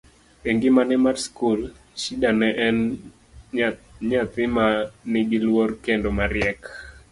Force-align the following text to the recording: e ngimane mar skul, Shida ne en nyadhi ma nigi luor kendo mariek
e 0.49 0.49
ngimane 0.55 0.95
mar 1.05 1.15
skul, 1.25 1.59
Shida 2.01 2.29
ne 2.39 2.49
en 2.67 2.77
nyadhi 4.09 4.45
ma 4.55 4.67
nigi 5.11 5.39
luor 5.45 5.69
kendo 5.85 6.09
mariek 6.17 6.61